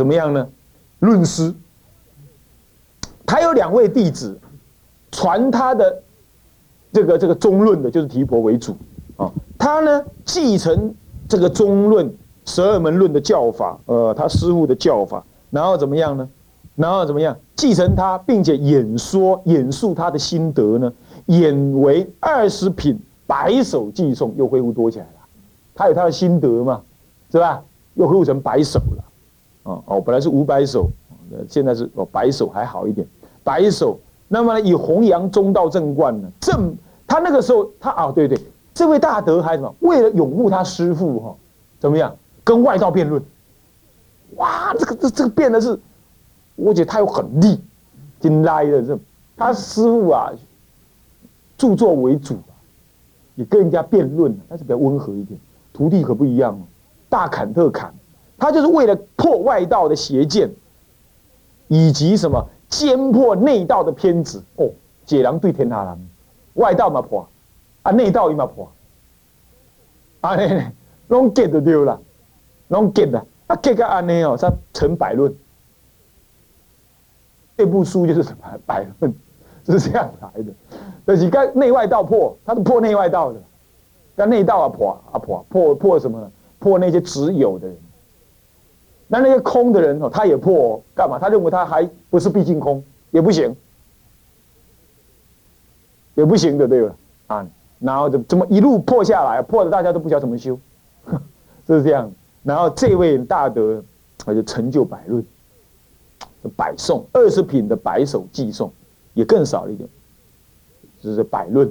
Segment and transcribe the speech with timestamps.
[0.00, 0.48] 怎么样呢？
[1.00, 1.54] 论师，
[3.26, 4.40] 他有两位弟子，
[5.12, 6.02] 传他的
[6.90, 8.74] 这个这个中论的，就是提婆为主
[9.18, 9.30] 啊。
[9.58, 10.94] 他呢继承
[11.28, 12.10] 这个中论
[12.46, 16.26] 十二门论的教法，呃，他师傅的教法，然后怎么样呢？
[16.76, 20.90] 然后怎么样继承他，并且演说演述他的心得呢？
[21.26, 25.12] 演为二十品白首寄送，又恢复多起来了。
[25.74, 26.80] 他有他的心得嘛，
[27.30, 27.62] 是吧？
[27.94, 29.04] 又恢复成白首了。
[29.64, 30.90] 哦哦，本来是五百首，
[31.48, 33.06] 现在是哦百首还好一点。
[33.42, 36.30] 百首，那么以弘扬中道正观呢？
[36.40, 38.38] 正他那个时候，他啊，对对，
[38.72, 39.74] 这位大德还什么？
[39.80, 41.36] 为了拥护他师父哈，
[41.78, 42.14] 怎么样？
[42.44, 43.22] 跟外道辩论。
[44.36, 45.78] 哇，这个这这个辩的是，
[46.56, 47.60] 我觉得他有很力，
[48.20, 48.98] 挺来的这。
[49.36, 50.30] 他师父啊，
[51.58, 52.38] 著作为主，
[53.34, 55.38] 也跟人家辩论，但是比较温和一点。
[55.72, 56.62] 徒弟可不一样哦，
[57.08, 57.92] 大砍特砍。
[58.40, 60.50] 他就是为了破外道的邪见，
[61.68, 64.70] 以及什么歼破内道的偏执哦。
[65.04, 66.08] 解囊对天下人，
[66.54, 67.28] 外道嘛破，
[67.82, 68.70] 啊内道伊嘛破，
[70.20, 70.72] 啊呢，
[71.08, 72.00] 拢 get 就丢了，
[72.68, 75.34] 拢 get 的，啊 get 个安尼哦，他成百论。
[77.56, 79.14] 这部书就是什么百论，
[79.66, 80.52] 是这样来的。
[81.06, 83.42] 就是跟内外道破，他是破内外道的，
[84.16, 86.30] 但内道啊破啊破破破什么？
[86.60, 87.76] 破那些只有的人。
[89.12, 91.18] 那那些空的人哦，他也破干嘛？
[91.18, 92.80] 他认为他还不是毕竟空，
[93.10, 93.52] 也不行，
[96.14, 96.94] 也不行的，对吧？
[97.26, 97.46] 啊，
[97.80, 100.56] 然后怎怎么一路破下来，破的大家都不晓怎么修，
[101.66, 102.08] 就 是这样。
[102.44, 103.82] 然后这位大德
[104.16, 105.24] 他就成就百论，
[106.56, 108.72] 百颂二十品的百首寄颂
[109.14, 109.88] 也更少一点，
[111.02, 111.68] 就是百论。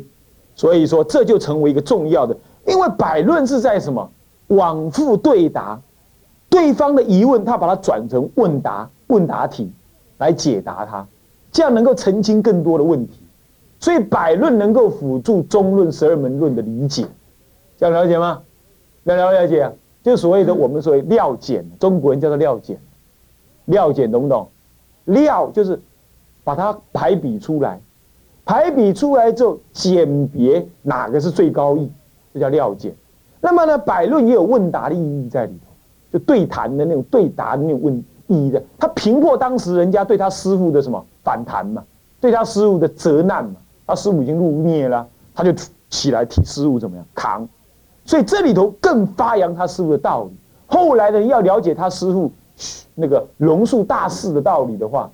[0.56, 2.36] 所以说这就成为一个重要的，
[2.68, 4.12] 因为百论是在什么
[4.48, 5.80] 往复对答。
[6.50, 9.72] 对方的疑问，他把它转成问答问答题
[10.18, 11.08] 来解答他，
[11.52, 13.20] 这样能够澄清更多的问题。
[13.80, 17.08] 所以百论能够辅助中论十二门论的理解，
[17.78, 18.42] 这样了解吗？
[19.04, 19.72] 了了了解，
[20.04, 22.78] 就所谓的我们所谓料简，中国人叫做料简，
[23.66, 24.50] 料简懂不懂？
[25.06, 25.80] 料就是
[26.44, 27.80] 把它排比出来，
[28.44, 31.90] 排比出来之后鉴别哪个是最高义，
[32.34, 32.94] 这叫料简。
[33.40, 35.69] 那么呢，百论也有问答的意义在里头。
[36.12, 41.84] 就对谈的那种对答的那种问意义的，他平破当时人家对他师傅的什么反弹嘛，
[42.20, 43.56] 对他师傅的责难嘛，
[43.88, 45.52] 他师傅已经入灭了，他就
[45.90, 47.48] 起来替师傅怎么样扛，
[48.06, 50.32] 所以这里头更发扬他师傅的道理。
[50.68, 52.32] 后来的人要了解他师傅
[52.94, 55.10] 那个龙树大事的道理的话，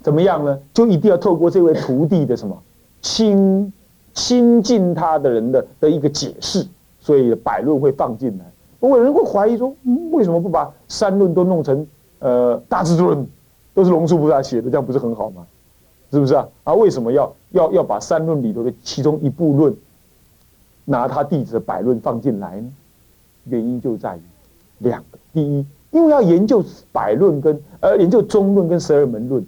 [0.00, 0.58] 怎么样呢？
[0.72, 2.56] 就一定要透过这位徒弟的什么
[3.02, 3.70] 亲
[4.14, 6.66] 亲近他的人的的一个解释，
[6.98, 8.44] 所以百论会放进来。
[8.78, 9.74] 我有人会怀疑说，
[10.12, 11.86] 为什么不把三论都弄成
[12.18, 13.26] 呃大智论，
[13.74, 15.46] 都是龙树菩萨写的，这样不是很好吗？
[16.12, 16.46] 是不是啊？
[16.64, 19.74] 啊，为什么要要要把三论里头的其中一部论，
[20.84, 22.70] 拿他弟子的百论放进来呢？
[23.44, 24.20] 原因就在于
[24.78, 29.44] 两个：第一，因为要研究百论跟呃研究中论跟十二门论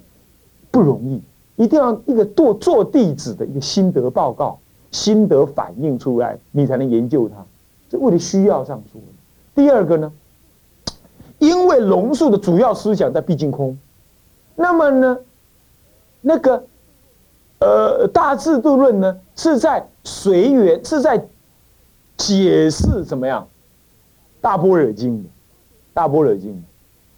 [0.71, 1.23] 不容易，
[1.57, 4.59] 一定要一个做做弟子的一个心得报告、
[4.91, 7.37] 心得反映出来，你才能研究它。
[7.89, 9.01] 这为了需要上说。
[9.59, 10.13] 第二个呢，
[11.41, 13.77] 因为龙树的主要思想在毕竟空，
[14.55, 15.19] 那么呢，
[16.21, 16.65] 那个
[17.59, 21.27] 呃大制度论呢是在随缘，是在
[22.17, 23.49] 解释怎么样？
[24.41, 25.21] 大般若经。
[25.25, 25.29] 的，
[25.93, 26.63] 大般若经。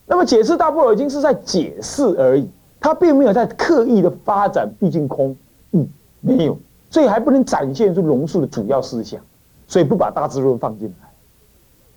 [0.06, 2.48] 那么解释大般若经是在解释而已，
[2.80, 5.36] 他并没有在刻意的发展毕竟空，
[5.72, 5.86] 嗯，
[6.22, 6.58] 没有，
[6.88, 9.20] 所以还不能展现出龙树的主要思想，
[9.68, 11.09] 所以不把大智论放进来。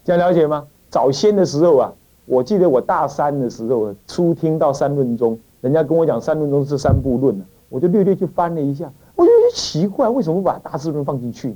[0.03, 0.67] 这样了解吗？
[0.89, 1.93] 早先的时候啊，
[2.25, 11.55] 我记得我大三的时候初听到三论中，人家跟我讲三论中是三部论呢，我就略略去翻了一下，我就觉得奇怪，为什么不把大智论放进去？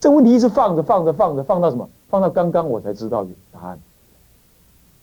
[0.00, 1.88] 这问题一直放着放着放着放到什么？
[2.08, 3.78] 放到刚刚我才知道有答案。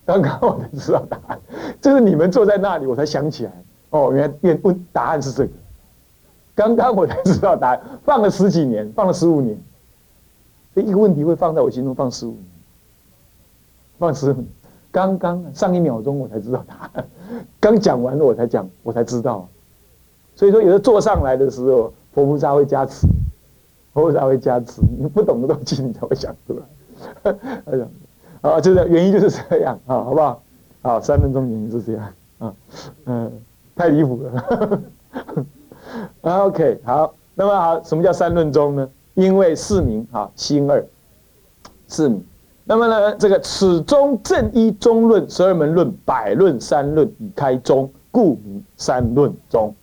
[0.05, 1.39] 刚刚我才知道答案，
[1.79, 3.51] 就是你们坐在那里，我才想起来，
[3.91, 5.49] 哦，原来问问答案是这个。
[6.55, 9.57] 刚刚我才知道答案，放了十几年，放了十五年，
[10.75, 12.43] 这一个问题会放在我心中放十五年。
[13.97, 14.35] 放十，
[14.91, 17.05] 刚刚上一秒钟我才知道答案，
[17.59, 19.47] 刚讲完了我才讲，我才知道。
[20.35, 23.07] 所以说，有的坐上来的时候，佛菩萨会加持，
[23.93, 27.35] 佛菩萨会加持，你不懂的东西你才会想出来。
[27.65, 27.87] 哎呀，
[28.41, 30.41] 啊，就是原因就是这样啊，好不好？
[30.81, 32.53] 好，三分钟原因是这样啊，
[33.05, 33.31] 嗯，
[33.75, 34.81] 太离谱了。
[36.21, 38.89] OK，好，那么好，什么叫三论中呢？
[39.13, 40.83] 因为四名啊，心二，
[41.87, 42.25] 四名。
[42.65, 49.75] 那么呢，这个此中正一中论十二门论百论三论已开宗，故名三论宗。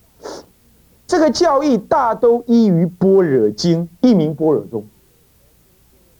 [1.06, 4.85] 这个教义大都依于般若经，一名般若宗，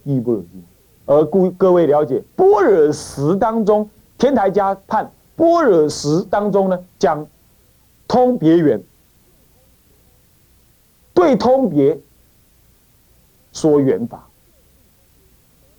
[0.05, 0.63] 依般若经。
[1.07, 7.27] 而故各位了解般若时当中，天台家判般若时当中呢，讲
[8.07, 8.83] 通别圆，
[11.15, 11.99] 对通别
[13.53, 14.27] 说圆法。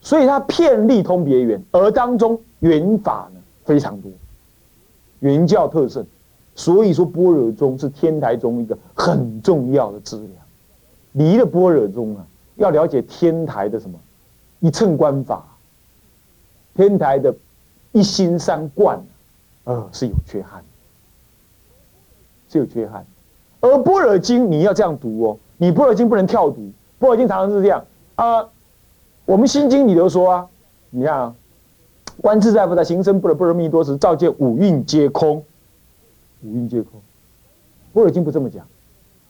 [0.01, 4.11] 所以它遍历通别圆，而当中圆法呢非常多，
[5.19, 6.05] 圆教特胜。
[6.55, 10.29] 所以说般若宗是天台中一个很重要的资料。
[11.13, 12.25] 离了般若宗啊，
[12.55, 13.97] 要了解天台的什么
[14.59, 15.45] 一乘观法，
[16.75, 17.33] 天台的
[17.91, 19.01] 一心三观，
[19.63, 20.63] 呃是有缺憾，
[22.49, 23.05] 是有缺憾。
[23.61, 28.49] 而般若经你要这样读哦，你般若经不能跳读，般若经常常是这样啊。
[29.25, 30.47] 我们心经里头说啊，
[30.89, 31.35] 你看啊，
[32.21, 35.37] 观自在菩萨行深般若波罗蜜多时，照见五蕴皆空，
[36.43, 37.01] 五蕴皆空。
[37.93, 38.65] 般若经不这么讲，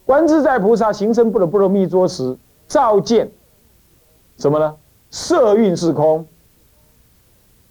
[0.05, 3.29] 观自在菩萨行深般若波罗蜜多时，照见
[4.37, 4.75] 什么呢？
[5.11, 6.25] 色蕴是空，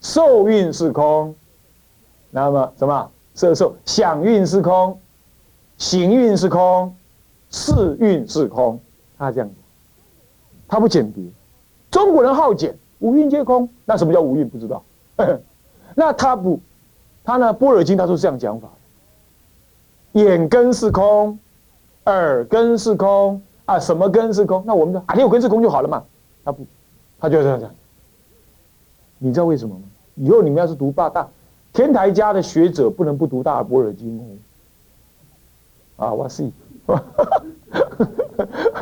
[0.01, 1.35] 受蕴是空，
[2.31, 3.11] 那么什么？
[3.35, 4.99] 色受想蕴是空，
[5.79, 6.95] 行蕴是空，
[7.51, 8.79] 识蕴是空。
[9.17, 9.51] 他这样，
[10.69, 11.25] 他不简别。
[11.91, 13.69] 中国人好简，五蕴皆空。
[13.85, 14.49] 那什么叫五蕴？
[14.49, 14.83] 不知道。
[15.95, 16.61] 那他不，
[17.25, 17.53] 他呢？
[17.53, 18.69] 般若经他说这样讲法：
[20.13, 21.39] 眼根是空，
[22.05, 24.63] 耳根是空啊，什么根是空？
[24.67, 26.05] 那我们说啊，六根是空就好了嘛？
[26.45, 26.65] 他不，
[27.19, 27.71] 他就这样讲。
[29.19, 29.83] 你知道为什么吗？
[30.15, 31.29] 以后你们要是读大大
[31.73, 34.19] 天台家的学者，不能不读大般若经
[35.99, 36.07] 哦。
[36.07, 36.51] 啊，我是。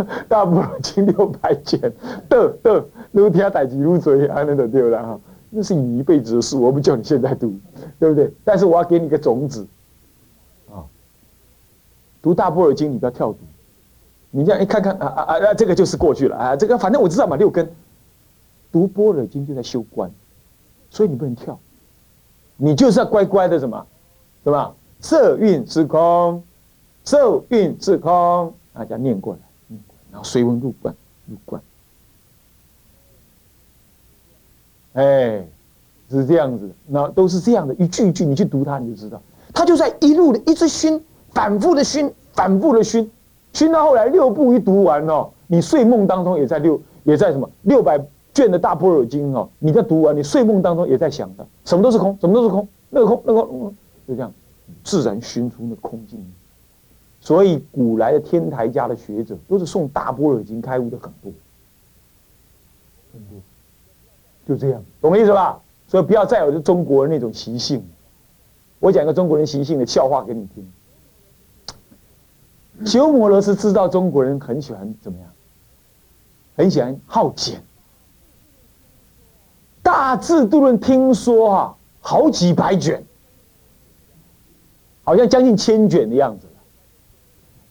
[0.28, 1.80] 大部分经六百卷，
[2.28, 5.20] 的的，如听代几如嘴，安那就对了哈。
[5.50, 7.54] 那是你一辈子的事，我不叫你现在读，
[7.98, 8.32] 对不对？
[8.44, 9.66] 但是我要给你个种子，
[10.70, 10.84] 啊，
[12.20, 13.38] 读大般若经，你不要跳读，
[14.30, 17.70] 你这样一看看啊啊啊，这个就是过去了啊，这个反正我知道嘛，六根。
[18.70, 20.10] 读般若经就在修观，
[20.90, 21.58] 所以你不能跳，
[22.58, 23.86] 你就是要乖乖的什么，
[24.44, 24.74] 对吧？
[25.00, 26.42] 色蕴是空，
[27.04, 28.52] 受蕴是空。
[28.74, 29.40] 大家念过来，
[30.10, 30.94] 然后随文入观，
[31.26, 31.60] 入观。
[34.94, 35.46] 哎，
[36.10, 39.20] 是这样子，那都是这样的，一句一句你去读它，你就知道，
[39.54, 41.00] 他就在一路的一直熏，
[41.30, 43.08] 反复的熏，反复的熏，
[43.52, 48.00] 熏到后来六部一读完哦，你睡梦当中也在六，也在什么六百
[48.34, 53.74] 卷的大般若经哦，你在读完，你睡梦当中也在想的，什么都是空，什么都是空，那个空，那个空，
[54.08, 54.32] 就这样，
[54.82, 56.18] 自然熏出那空境。
[57.28, 61.30] 所以古来的天台家的学者都是送大般若经开悟的很多，
[63.12, 63.38] 很多，
[64.46, 65.60] 就这样，懂我意思吧？
[65.88, 67.86] 所以不要再有中国人那种习性。
[68.78, 70.72] 我讲个中国人习性的笑话给你听。
[72.86, 75.28] 鸠摩罗什知道中国人很喜欢怎么样？
[76.56, 77.62] 很喜欢好简。
[79.82, 83.04] 大智度论听说哈，好几百卷，
[85.04, 86.46] 好像将近千卷的样子。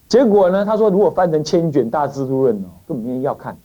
[0.08, 0.64] 结果呢？
[0.64, 3.56] 他说，如果翻成千卷大智度论哦，根本没人要看。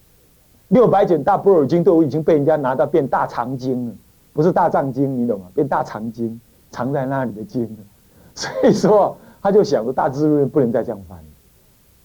[0.68, 3.94] 六百卷大般若经都已经被人家拿到变大藏经了，
[4.34, 5.46] 不是大藏经，你懂吗？
[5.54, 7.70] 变大藏经，藏在那里的经。
[8.36, 11.24] 所以说，他就想说，大智度论不能再这样翻了，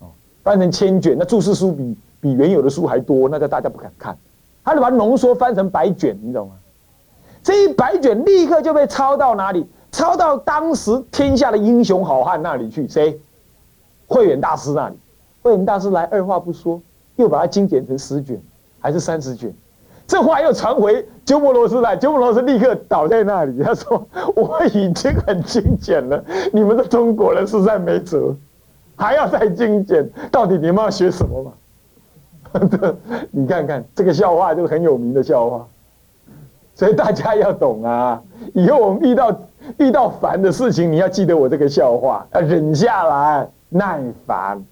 [0.00, 0.06] 哦，
[0.44, 4.16] 翻成千卷，那注释书比比原有的书还多，那个大家不敢看。
[4.62, 6.54] 他就把浓缩翻成百卷，你懂吗？
[7.42, 9.66] 这一百卷立刻就被抄到哪里？
[9.90, 12.86] 抄到当时天下的英雄好汉那里去？
[12.86, 13.18] 谁？
[14.08, 14.96] 慧远大师那里，
[15.42, 16.80] 慧远大师来，二话不说，
[17.14, 18.40] 又把它精简成十卷，
[18.80, 19.54] 还是三十卷。
[20.06, 23.62] 这话又传回鸠摩罗什来，鸠摩罗什立刻倒在那里。
[23.62, 24.02] 他说
[24.34, 28.34] ：“我已经很精简了，你们的中国人实在没辙，
[28.96, 31.52] 还要再精简，到底你们要学什么嘛？”
[33.30, 35.68] 你看看这个笑话，就是很有名的笑话。
[36.74, 38.22] 所以大家要懂啊，
[38.54, 39.38] 以后我们遇到
[39.76, 43.46] 遇到烦的事情，你要记得我这个笑话，要忍下来。
[43.70, 44.64] 耐烦，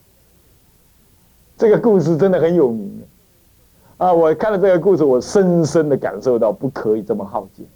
[1.59, 3.03] 这个故事真的很有名
[3.99, 4.13] 啊！
[4.13, 7.67] 我看了这个故事，我深深的感受到不可以这么耗尽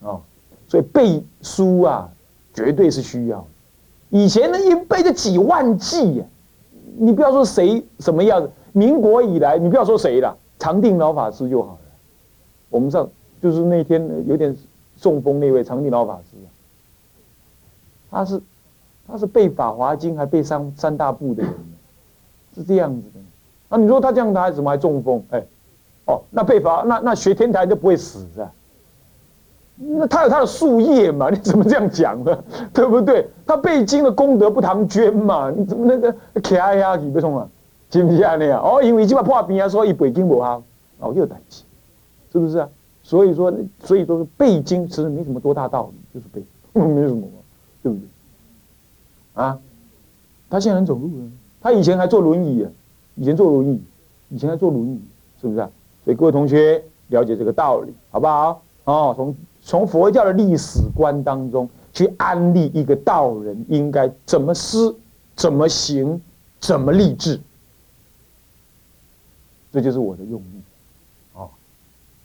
[0.00, 0.20] 哦。
[0.68, 2.08] 所以背书啊，
[2.54, 3.44] 绝对是需要。
[4.10, 6.24] 以前呢，一背就几万计呀！
[6.96, 11.78] 你不要说谁什么样子，民国以来，你不要说谁了，长定老法师就好了。
[12.70, 13.08] 我们上
[13.42, 14.56] 就是那天有点
[14.96, 16.36] 中风那位长定老法师，
[18.08, 18.40] 他是。
[19.06, 21.52] 他是背《法华经》还背三三大部的人，
[22.54, 23.20] 是这样子的。
[23.68, 25.22] 那你说他这样，他还怎么还中风？
[25.30, 25.44] 哎，
[26.06, 28.50] 哦，那背法，那那学天台就不会死啊？
[29.78, 31.28] 那他有他的树叶嘛？
[31.30, 32.44] 你怎么这样讲呢？
[32.72, 33.28] 对不对？
[33.46, 35.50] 他背经的功德不唐捐嘛？
[35.50, 36.96] 你怎么那个卡呀？
[36.96, 37.48] 你不冲啊？
[37.90, 38.82] 听不下那样哦？
[38.82, 40.62] 因为今晚破病啊，说一背经不好，
[40.98, 41.64] 哦又胆气，
[42.32, 42.68] 是不是啊？
[43.02, 43.52] 所以说，
[43.84, 46.42] 所以说是背经其实没什么多大道理，就是背，
[46.80, 47.22] 没什么，
[47.82, 48.08] 对不对？
[49.36, 49.60] 啊，
[50.48, 52.70] 他现在能走路了，他以前还坐轮椅啊，
[53.16, 53.82] 以前坐轮椅，
[54.30, 55.00] 以前还坐轮椅，
[55.38, 55.70] 是不是啊？
[56.04, 58.62] 所以各位同学了解这个道理，好不好？
[58.84, 64.96] 哦，从从佛教的历史观当中去安利一个道人应该怎么思、
[65.34, 66.18] 怎么行、
[66.58, 67.38] 怎么立志，
[69.70, 70.62] 这就是我的用意。
[71.34, 71.50] 哦，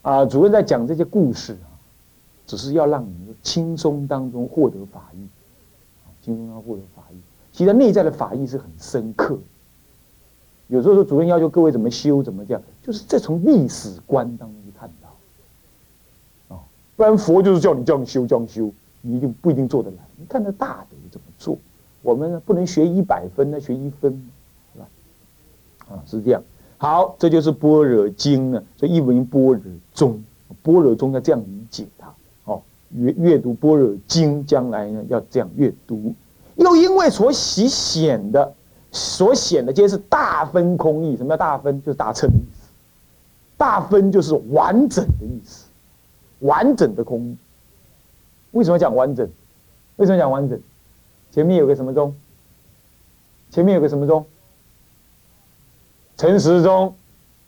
[0.02, 1.76] 啊，主任在讲这些故事啊，
[2.48, 5.28] 只是要让你们轻松当中获得法益。
[6.24, 7.01] 轻松要获得法，
[7.62, 9.38] 其实内在的法益是很深刻。
[10.66, 16.56] 有时候说主任要求各位怎么修，怎么这样，就是这从历史观当中去看到。
[16.56, 16.60] 啊，
[16.96, 19.98] 不然佛就是叫你这样修，这样修，你一定不一定做得来。
[20.18, 21.56] 你看那大德怎么做，
[22.02, 24.12] 我们不能学一百分，那学一分，
[24.74, 24.88] 是吧？
[25.90, 26.42] 啊，是这样。
[26.80, 29.60] 好，这就是般若经呢，所以译文般若
[29.94, 30.24] 宗，
[30.64, 32.12] 般若宗要这样理解它。
[32.46, 36.16] 哦阅阅读般若经，将来呢要这样阅读，
[36.56, 38.54] 又因为所喜显的，
[38.92, 41.18] 所显的皆是大分空义。
[41.18, 41.82] 什么叫大分？
[41.82, 42.68] 就是大乘的意思。
[43.58, 45.66] 大分就是完整的意思，
[46.40, 47.38] 完整的空义。
[48.52, 49.30] 为什么讲完整？
[49.98, 50.60] 为什么讲完整？
[51.32, 52.16] 前面有个什么钟？
[53.52, 54.26] 前面有个什么钟？
[56.18, 56.96] 陈时中，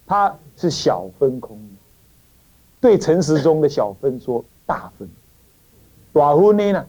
[0.05, 1.75] 他是小分空义，
[2.79, 5.09] 对陈时中的小分说大分。
[6.13, 6.87] 短分呢呢，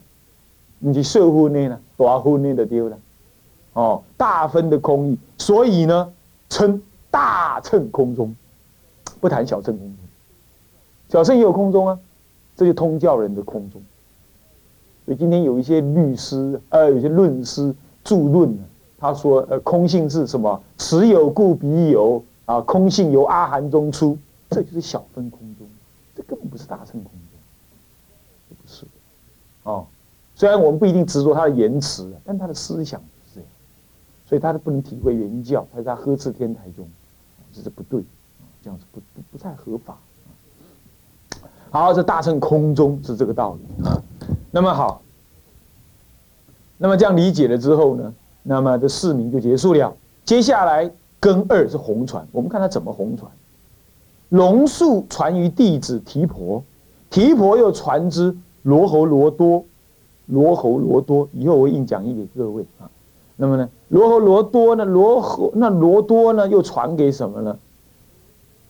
[0.85, 2.97] 不是小分呢呢，大分呢就丢了。
[3.73, 6.13] 哦，大分的空义，所以呢
[6.49, 8.35] 称大乘空中，
[9.19, 9.97] 不谈小乘空中。
[11.09, 11.99] 小乘也有空中啊，
[12.55, 13.81] 这就通教人的空中。
[15.05, 17.73] 所以今天有一些律师，呃，有些论师
[18.03, 18.63] 著论呢，
[18.97, 20.61] 他说，呃，空性是什么？
[20.77, 24.17] 此有故彼有啊，空性由阿含中出，
[24.49, 25.67] 这就是小分空中，
[26.15, 28.85] 这根本不是大乘空中，不是。
[29.63, 29.85] 哦，
[30.35, 33.49] 虽然我们不一定执着他的言辞，但他的思想是这样，
[34.27, 36.85] 所以他都不能体会原教，他在呵斥天台宗，
[37.53, 38.03] 这是不对，
[38.61, 39.97] 这样子不不不太合法。
[41.69, 44.03] 好，这大乘空中是这个道理啊。
[44.51, 45.01] 那么好，
[46.77, 48.13] 那么这样理解了之后呢，
[48.43, 49.95] 那么这四名就结束了。
[50.25, 53.31] 接下来根二是红传，我们看他怎么红传。
[54.29, 56.61] 龙树传于弟子提婆，
[57.09, 58.35] 提婆又传之。
[58.63, 59.63] 罗侯罗多，
[60.27, 62.89] 罗侯罗多，以后我会印讲义给各位啊。
[63.35, 67.57] 那么呢，罗侯罗多呢，罗侯那罗多呢，又传给什么呢？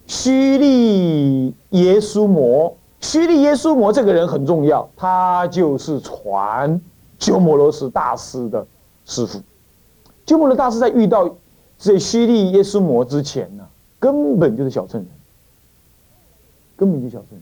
[0.07, 6.81] 须利耶稣摩，须利耶稣摩这个人很重要，他就是传
[7.17, 8.65] 鸠摩罗什大师的
[9.05, 9.41] 师傅。
[10.25, 11.35] 鸠摩罗大师在遇到
[11.77, 13.65] 这须利耶稣摩之前呢，
[13.99, 15.09] 根本就是小乘人，
[16.75, 17.41] 根本就小乘人。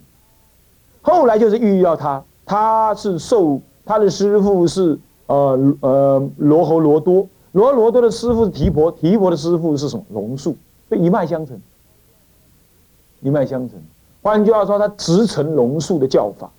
[1.02, 2.24] 后来就是遇到他。
[2.46, 4.98] 他是受他的师傅是
[5.28, 10.04] 呃呃罗侯罗多，罗罗多的师傅是提婆，提婆的师傅是什么？
[10.10, 10.56] 龙树，
[10.90, 11.60] 所以一脉相承，
[13.22, 13.78] 一脉相承。
[14.22, 16.50] 换句话说，他直承龙树的教法，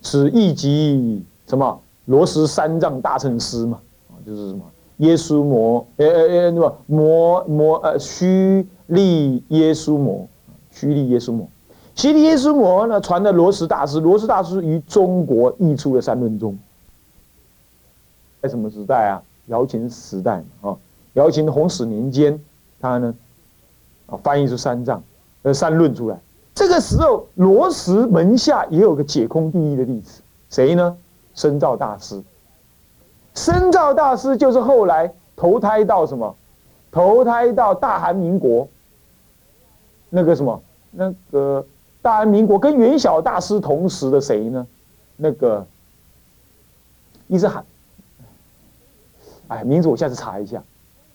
[0.00, 1.78] 此一级什么？
[2.06, 4.62] 罗什三藏大乘师嘛，啊就是什么？
[4.96, 6.76] 耶稣摩，呃呃呃那么？
[6.86, 10.26] 摩摩呃虚利耶稣摩，
[10.70, 11.46] 虚利耶稣摩。
[11.94, 16.58] 西利耶稣摩呢传的罗什大师，罗什大师于中国译出了三论宗。
[18.40, 19.22] 在什么时代啊？
[19.46, 20.76] 姚琴时代嘛，啊，
[21.14, 22.40] 姚琴弘始年间，
[22.80, 23.14] 他呢，
[24.06, 25.02] 啊，翻译出三藏，
[25.42, 26.18] 呃，三论出来。
[26.54, 30.96] 这个时候，罗什门下也有个解空第一的弟子，谁呢？
[31.34, 32.22] 深造大师。
[33.34, 36.36] 深造大师就是后来投胎到什么？
[36.90, 38.68] 投胎到大韩民国。
[40.08, 40.62] 那个什么？
[40.90, 41.64] 那个。
[42.02, 44.66] 大韩民国跟元晓大师同时的谁呢？
[45.18, 45.66] 那个
[47.26, 47.62] 一直喊，
[49.50, 50.62] 哎，名字我下次查一下。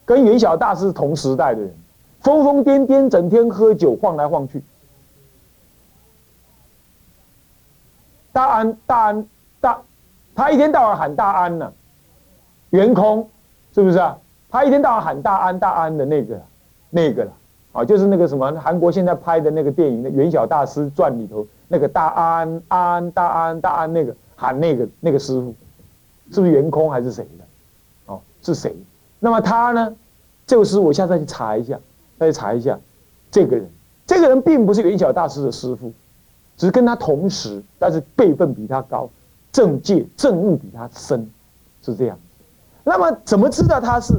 [0.03, 1.73] 跟元晓大师同时代的人，
[2.19, 4.61] 疯疯癫癫，整天喝酒，晃来晃去。
[8.33, 9.25] 大安，大安，
[9.61, 9.81] 大，
[10.35, 11.71] 他一天到晚喊大安呢，
[12.71, 13.27] 圆空，
[13.73, 14.17] 是不是啊？
[14.49, 16.41] 他一天到晚喊大安，大安的那个，
[16.89, 17.31] 那个了。
[17.71, 25.55] 啊，就是那个什么，韩国现在拍的那个电影《的《元小大师传》里头那个大安安大安大安那个喊那个那个师傅，
[26.31, 27.44] 是不是圆空还是谁的？
[28.45, 28.75] 是谁？
[29.19, 29.95] 那么他呢？
[30.45, 31.79] 这个师我下次再去查一下，
[32.19, 32.79] 再去查一下
[33.31, 33.67] 这个人。
[34.05, 35.91] 这个人并不是元晓大师的师傅，
[36.55, 39.09] 只是跟他同时，但是辈分比他高，
[39.51, 41.27] 政界政务比他深，
[41.81, 42.19] 是这样。
[42.83, 44.13] 那么怎么知道他是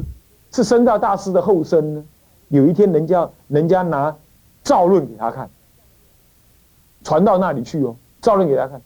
[0.50, 2.04] 是深道大师的后生呢？
[2.49, 4.16] 有一天，人家人家拿
[4.64, 5.49] 诏论给他看，
[7.04, 7.95] 传到那里去哦。
[8.21, 8.83] 诏论给他看，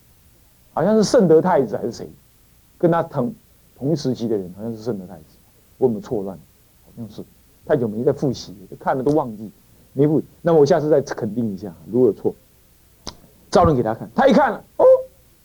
[0.75, 2.07] 好像是圣德太子还是谁，
[2.77, 3.35] 跟他同
[3.81, 5.39] 同时期的人，好像是圣德太子，
[5.79, 6.37] 我们错乱？
[6.85, 7.25] 好像是，
[7.65, 9.51] 太久没再复习，看了都忘记。
[9.95, 12.35] 没复，那么我下次再肯定一下，如果有错，
[13.51, 14.85] 赵论给他看，他一看，哦，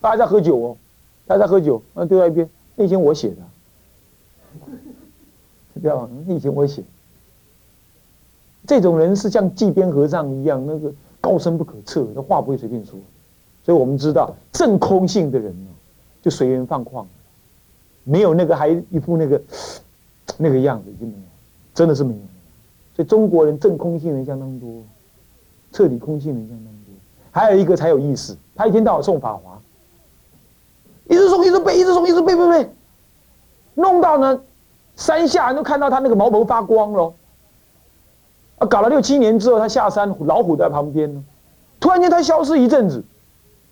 [0.01, 0.77] 大家在喝酒哦，
[1.25, 3.37] 大家在喝酒，那丢在一边，那些我写的。
[5.79, 6.83] 不要，以前我写，
[8.67, 12.99] 这种人是像祭边和尚一样，那个高深不可测，那话不会随便说。
[13.63, 15.71] 所以我们知道，正空性的人呢，
[16.21, 17.05] 就随缘放旷，
[18.05, 19.41] 没有那个还一副那个
[20.37, 21.21] 那个样子，已经没有，
[21.73, 22.19] 真的是没有。
[22.95, 24.81] 所以中国人正空性人相当多，
[25.73, 26.93] 彻底空性人相当多。
[27.31, 29.59] 还有一个才有意思，他一天到晚送法华，
[31.09, 32.69] 一直送，一直背，一直送，一直背背背。
[33.73, 34.41] 弄到呢，
[34.95, 37.13] 山下人都看到他那个毛头发光了。
[38.59, 41.21] 啊，搞了六七年之后，他下山，老虎在旁边呢。
[41.81, 43.03] 突然间他消失一阵子，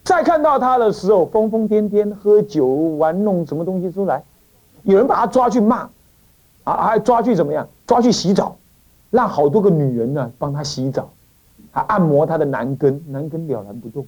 [0.04, 4.22] 再看到他的时候，疯疯癫癫，喝酒玩弄什么东西出来，
[4.84, 5.90] 有人把他抓去骂，
[6.64, 7.68] 啊，还抓去怎么样？
[7.88, 8.56] 抓去洗澡，
[9.10, 11.10] 让好多个女人呢帮他洗澡，
[11.72, 14.06] 还按摩他的男根，男根了然不动，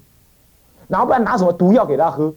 [0.87, 2.33] 然后不然拿什么毒药给他喝，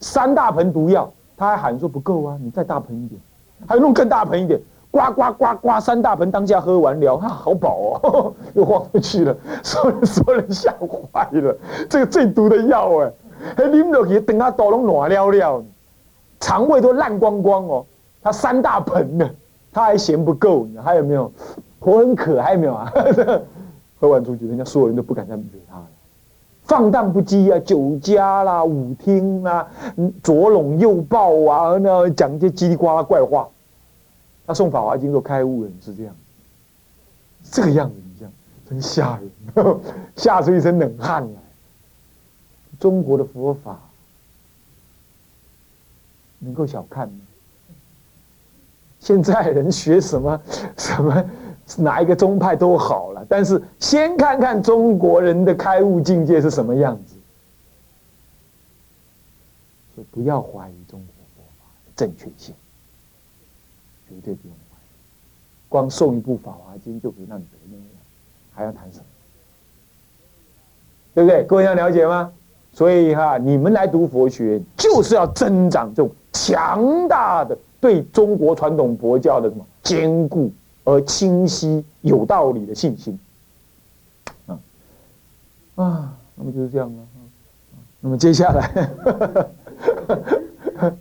[0.00, 1.12] 三大盆毒药。
[1.36, 3.20] 他还喊说不够啊，你再大盆一点，
[3.66, 4.60] 还弄更大盆一点，
[4.94, 10.72] 呱呱呱呱，三大盆当下喝完了，啊，好饱哦， 又晃回去了，所有人所有人吓
[11.12, 11.56] 坏了，
[11.90, 13.12] 这个最毒的药哎，
[13.56, 15.64] 还拎落去等他倒拢暖了了，
[16.38, 17.84] 肠胃都烂光光哦，
[18.22, 19.28] 他三大盆呢，
[19.72, 21.32] 他还嫌不够，还有没有？
[21.80, 22.92] 口很渴，还有没有啊？
[23.98, 25.86] 喝完出去，人家所有人都不敢再理他了。
[26.62, 29.66] 放荡不羁啊，酒家啦，舞厅啦，
[30.22, 33.48] 左拢右抱啊，那讲一些叽里呱啦怪话。
[34.46, 36.16] 他送《法华经》都开悟人是这样，
[37.50, 38.32] 这个样子，你这样
[38.68, 39.80] 真吓人，
[40.16, 41.40] 吓出一身冷汗来。
[42.78, 43.80] 中国的佛法
[46.38, 47.20] 能够小看吗？
[49.00, 50.40] 现在人学什么
[50.76, 51.24] 什么？
[51.78, 57.14] 哪一个宗派都好了，但是先看看中国人的开悟境界是什么样子。
[59.94, 62.54] 所以不要怀疑中国佛法的正确性，
[64.08, 64.80] 绝对不用怀疑。
[65.68, 67.84] 光送一部《法华经》就可以让你得那样，
[68.52, 69.04] 还要谈什么？
[71.14, 71.44] 对不对？
[71.44, 72.32] 各位要了解吗？
[72.72, 80.52] 所以哈，你们来读佛学，就是要增长这种强大的对中国传统佛教的什么坚固。
[80.86, 83.18] 而清晰有道理的信心，
[84.46, 84.60] 啊
[85.76, 87.02] 啊，那么就是这样了。
[88.00, 88.90] 那么接下来，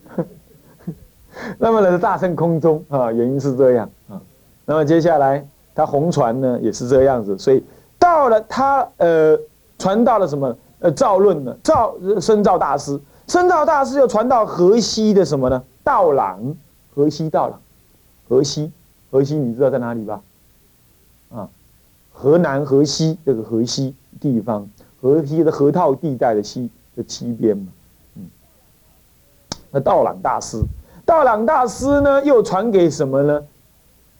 [1.60, 4.22] 那么呢，大乘空中啊，原因是这样啊。
[4.66, 7.64] 那么接下来，他红传呢也是这样子，所以
[8.00, 9.38] 到了他呃，
[9.78, 11.56] 传到了什么呃，赵论呢？
[11.64, 15.64] 赵深造大师，深造大师又传到河西的什么呢？
[15.84, 16.56] 道朗，
[16.94, 17.60] 河西道朗，
[18.28, 18.72] 河西。
[19.12, 20.22] 河西你知道在哪里吧？
[21.36, 21.48] 啊，
[22.12, 24.68] 河南河西这个河西地方，
[25.00, 27.68] 河西的河套地带的西的西边嘛，
[28.16, 28.28] 嗯。
[29.70, 30.58] 那道朗大师，
[31.06, 33.44] 道朗大师呢又传给什么呢？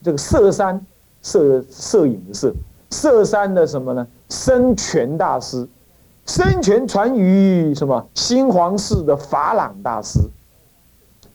[0.02, 0.84] 这个色山
[1.22, 2.54] 摄摄影的摄
[2.90, 4.06] 色山的什么呢？
[4.28, 5.66] 深泉大师，
[6.26, 8.06] 深泉传于什么？
[8.14, 10.20] 新皇寺的法朗大师，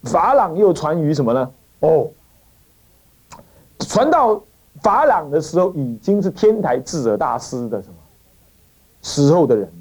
[0.03, 1.51] 法朗又传于什么呢？
[1.79, 2.07] 哦。
[3.79, 4.39] 传到
[4.81, 7.95] 法朗的时候，已经是天台智者大师的什么
[9.01, 9.71] 时候的人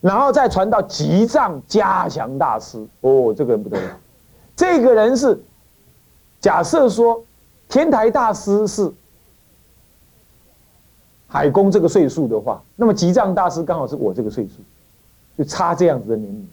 [0.00, 3.98] 然后再传到吉藏嘉祥大师，哦，这个人不得了，
[4.62, 5.42] 这个人是
[6.40, 7.20] 假设说
[7.68, 8.92] 天台大师是
[11.26, 14.52] 海公这个岁数的话，那么吉藏大师刚好是我这个岁数，
[15.36, 16.48] 就差这样子的年龄，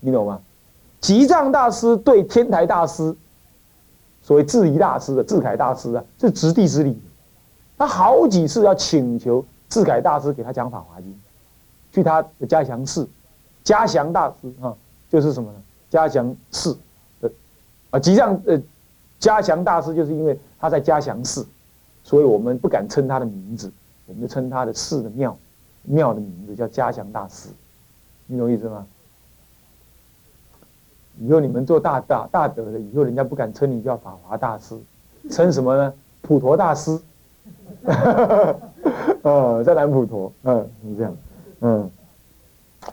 [0.00, 0.40] 你懂吗？
[1.02, 3.14] 吉藏大师对天台大师。
[4.22, 6.98] 所谓智仪大师的智凯大师啊，是执地之礼。
[7.76, 11.10] 他好几次要请求智凯大师给他讲《法华经》，
[11.94, 13.06] 去他的嘉祥寺。
[13.62, 14.74] 嘉祥大师啊，
[15.10, 15.58] 就是什么呢？
[15.90, 16.74] 嘉祥寺
[17.90, 18.60] 啊，吉藏呃，
[19.18, 21.46] 嘉祥大师就是因为他在嘉祥寺，
[22.04, 23.72] 所以我们不敢称他的名字，
[24.06, 25.36] 我们就称他的寺的庙
[25.82, 27.48] 庙的名字叫嘉祥大师。
[28.26, 28.86] 你懂意思吗？
[31.20, 34.78] 以后你们做大大大德的，以后人家不敢称你叫法华大师，
[35.30, 35.92] 称什么呢？
[36.20, 37.00] 普陀大师，
[37.86, 38.54] 啊，
[39.22, 41.16] 呃，在南普陀，嗯，是这样，
[41.60, 41.90] 嗯，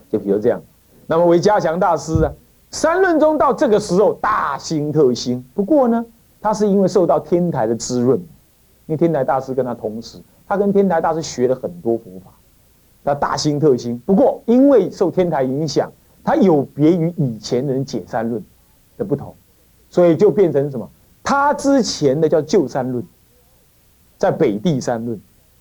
[0.09, 0.59] 就比如这样。
[1.05, 2.31] 那么为加强大师啊，
[2.75, 5.41] 三论中到这个时候大兴特兴。
[5.53, 6.05] 不过呢，
[6.41, 8.19] 他是因为受到天台的滋润，
[8.85, 12.31] 因为天台大师跟他同时，他跟天台大师学了很多佛法，
[13.05, 13.97] 他大兴特兴。
[13.99, 15.89] 不过因为受天台影响，
[16.21, 18.43] 他有别于以前人解三论
[18.97, 19.33] 的不同，
[19.89, 20.85] 所以就变成什么？
[21.23, 23.01] 他之前的叫旧三论，
[24.17, 25.17] 在北地三论，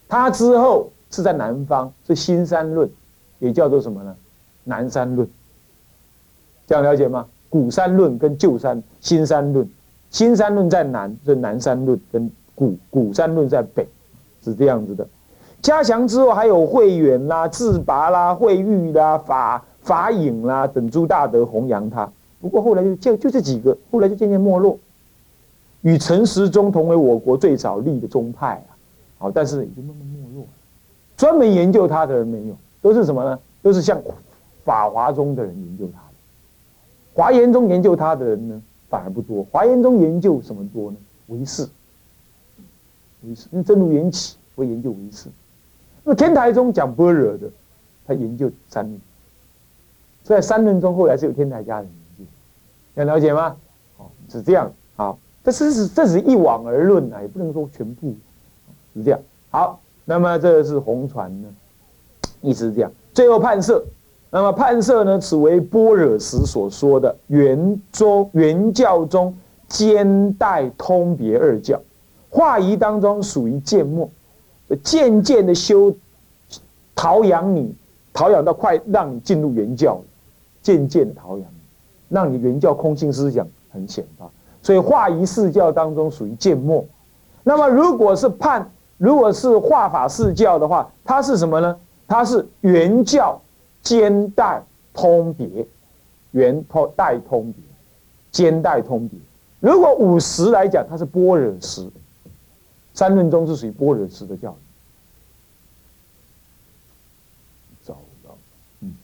[0.09, 2.91] 他之后是在南方是新三论，
[3.39, 4.17] 也叫做什么呢？
[4.65, 5.29] 南三论，
[6.67, 7.27] 这样了解吗？
[7.51, 9.69] 古三论跟旧三新三论，
[10.11, 13.87] 新三论在南，是南三论跟古古三论在北，
[14.43, 15.07] 是这样子的。
[15.61, 22.11] 加强之后还有慧远啦、智拔啦、慧玉啦、法法影啦等诸大德弘扬他。
[22.41, 24.79] 不过后来就就就这几个，后来就渐渐没落。
[25.83, 28.71] 与陈时中同为我国最早立的宗派啊，
[29.19, 30.45] 好，但是已经慢慢没落。
[31.17, 33.39] 专门研究他的人没有，都是什么呢？
[33.63, 34.01] 都是像。
[34.65, 36.01] 法华中的人研究他，
[37.15, 39.45] 华严中研究他的人呢，反而不多。
[39.45, 40.97] 华严中研究什么多呢？
[41.29, 41.63] 唯识，
[43.23, 43.47] 唯识。
[43.51, 45.29] 那真如缘起会研究唯识。
[46.03, 47.49] 那天台中讲般若的，
[48.05, 49.01] 他研究三论。
[50.25, 52.33] 在三论中，后来是有天台家人研究，
[52.95, 53.57] 要了解吗？
[53.99, 54.73] 哦，是这样。
[54.97, 58.13] 好，这是这只是一往而论啊，也不能说全部
[58.95, 59.21] 是这样。
[59.51, 61.49] 好，那么这是红传呢，
[62.41, 62.91] 意思是这样。
[63.13, 63.85] 最后判设。
[64.35, 65.17] 那么判设呢？
[65.17, 69.33] 此为般若时所说的原中原教中
[69.69, 71.81] 兼代通别二教，
[72.31, 74.11] 化仪当中属于渐末，
[74.83, 75.95] 渐渐的修
[76.97, 77.77] 陶养你，
[78.13, 80.01] 陶养到快让你进入原教，
[80.61, 81.47] 渐渐的陶养，
[82.09, 84.29] 让你原教空性思想很显发。
[84.61, 86.85] 所以化仪四教当中属于渐末。
[87.45, 88.69] 那么如果是判，
[88.99, 91.77] 如果是化法四教的话，它是什么呢？
[92.09, 93.41] 它是原教。
[93.85, 95.65] 兼代通别，
[96.33, 97.63] 圆通代通别，
[98.33, 99.17] 兼代通别。
[99.61, 101.89] 如果五十来讲，它是般若时，
[102.93, 104.57] 三论中是属于般若时的教育。
[107.83, 107.95] 糟
[108.27, 108.37] 糕，
[108.81, 108.95] 嗯，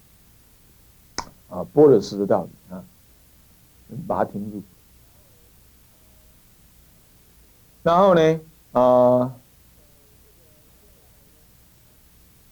[1.48, 2.82] 啊，般若时的道理啊，
[4.06, 4.62] 把它停住。
[7.82, 8.40] 然后呢，
[8.72, 9.34] 啊，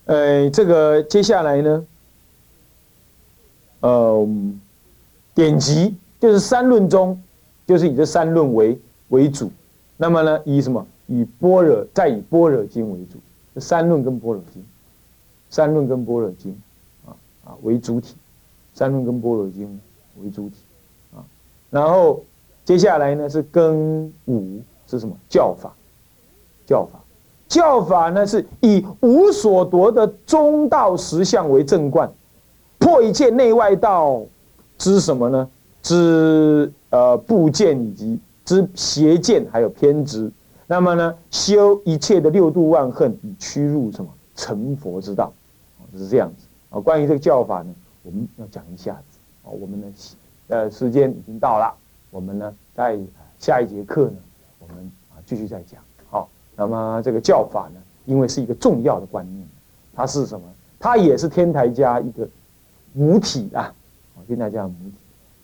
[0.06, 1.86] 呃，这个接下来呢？
[3.80, 4.28] 呃，
[5.34, 7.20] 典籍就是三论中，
[7.66, 9.50] 就是以这三论为为主。
[9.96, 10.86] 那么呢，以什么？
[11.06, 13.18] 以般若，再以般若经为主。
[13.54, 14.64] 这三论跟般若经，
[15.50, 16.56] 三论跟般若经，
[17.06, 17.14] 啊
[17.44, 18.14] 啊为主体。
[18.74, 19.80] 三论跟般若经
[20.22, 20.54] 为主体，
[21.16, 21.24] 啊。
[21.70, 22.22] 然后
[22.64, 25.16] 接下来呢是庚午是什么？
[25.28, 25.72] 教法，
[26.66, 27.00] 教法，
[27.48, 32.08] 教法呢是以无所夺的中道实相为正观。
[32.88, 34.22] 破一切内外道
[34.78, 35.46] 之什么呢？
[35.82, 40.30] 之呃部件以及之邪见，还有偏执。
[40.66, 45.30] 那么呢，修一切的六度万恨，以驱入什么成佛之道？
[45.92, 46.80] 就是这样子啊。
[46.80, 49.52] 关于这个教法呢，我们要讲一下子啊。
[49.52, 49.86] 我们呢，
[50.48, 51.74] 呃，时间已经到了，
[52.10, 52.98] 我们呢，在
[53.38, 54.16] 下一节课呢，
[54.60, 55.78] 我们啊继续再讲。
[56.10, 59.46] 好，那么这个教法呢，因为是一个重要的观念，
[59.94, 60.46] 它是什么？
[60.80, 62.26] 它也是天台家一个。
[62.92, 63.72] 母体啊，
[64.16, 64.94] 哦，现在讲母体，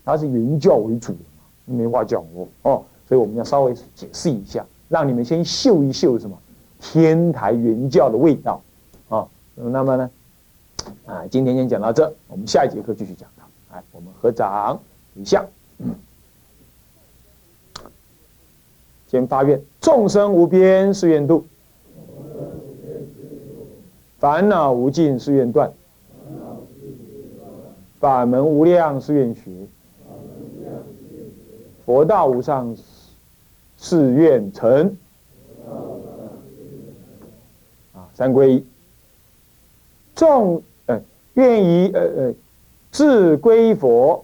[0.04, 1.44] 它是原教为主的嘛，
[1.76, 6.36] 没话讲哦，哦，所以我们要稍微解释一下，让你们先嗅一嗅什么
[6.80, 8.62] 天台原教的味道，
[9.08, 10.10] 啊，那么呢，
[11.06, 14.80] 啊，今天先讲到这，我们下一节课继续讲它，哎，我们合掌
[15.14, 15.44] 一下，
[19.06, 21.46] 先发愿，众生无边誓愿度，
[24.18, 25.72] 烦恼无尽誓愿断。
[28.04, 29.66] 法门无量誓愿学，
[31.86, 32.76] 佛道无上
[33.78, 34.94] 誓愿成。
[37.94, 38.64] 啊，三归一，
[40.14, 41.00] 众呃
[41.32, 42.34] 愿以呃呃
[42.90, 44.22] 自归佛，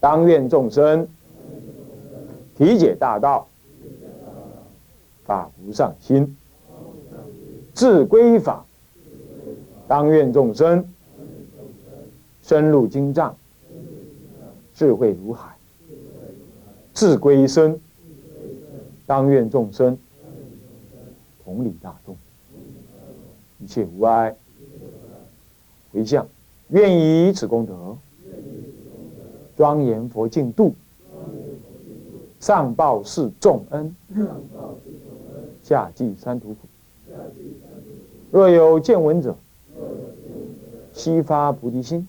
[0.00, 1.06] 当愿众生
[2.56, 3.46] 体解大道，
[5.26, 6.34] 法无上心，
[7.74, 8.64] 自归法，
[9.86, 10.82] 当愿众生。
[12.48, 13.36] 深入经藏，
[14.74, 15.54] 智慧如海，
[16.94, 17.78] 智归身，
[19.04, 19.98] 当愿众生
[21.44, 22.16] 同理大众，
[23.58, 24.34] 一切无碍，
[25.92, 26.26] 回向，
[26.68, 27.98] 愿以此功德，
[29.54, 30.74] 庄严佛净土，
[32.40, 33.94] 上报四重恩，
[35.62, 36.56] 下济三途苦。
[38.30, 39.36] 若有见闻者，
[40.94, 42.08] 悉发菩提心，